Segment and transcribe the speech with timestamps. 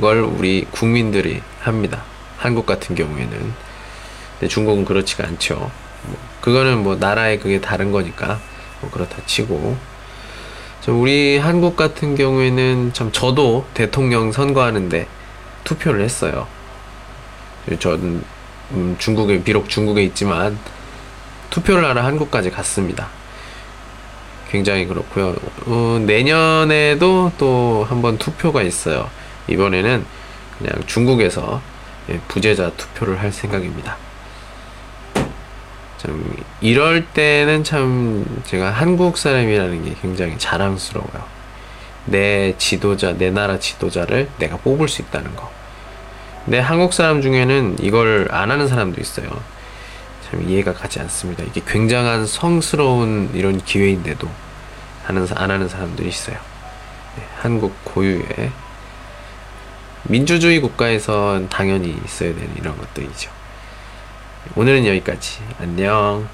[0.00, 2.02] 걸 우리 국민들이 합니다.
[2.36, 3.52] 한국 같은 경우에는.
[4.38, 5.56] 근데 중국은 그렇지가 않죠.
[5.56, 8.38] 뭐 그거는 뭐 나라의 그게 다른 거니까
[8.80, 9.76] 뭐 그렇다 치고.
[10.80, 15.06] 참 우리 한국 같은 경우에는 참 저도 대통령 선거하는데
[15.64, 16.46] 투표를 했어요.
[17.78, 18.24] 저는
[18.72, 20.58] 음, 중국에 비록 중국에 있지만
[21.50, 23.08] 투표를 하러 한국까지 갔습니다.
[24.50, 25.34] 굉장히 그렇고요.
[25.66, 29.10] 어, 내년에도 또 한번 투표가 있어요.
[29.48, 30.04] 이번에는
[30.58, 31.60] 그냥 중국에서
[32.10, 33.96] 예, 부재자 투표를 할 생각입니다.
[35.98, 41.38] 참 이럴 때는 참 제가 한국 사람이라는 게 굉장히 자랑스러워요.
[42.06, 45.50] 내 지도자, 내 나라 지도자를 내가 뽑을 수 있다는 거.
[46.44, 49.28] 근데 한국 사람 중에는 이걸 안 하는 사람도 있어요.
[50.30, 51.42] 참 이해가 가지 않습니다.
[51.44, 54.28] 이게 굉장한 성스러운 이런 기회인데도
[55.04, 56.36] 하는 사- 안 하는 사람들이 있어요.
[57.16, 58.52] 네, 한국 고유의
[60.04, 63.30] 민주주의 국가에선 당연히 있어야 되는 이런 것들이죠.
[64.56, 65.40] 오늘은 여기까지.
[65.60, 66.28] 안녕.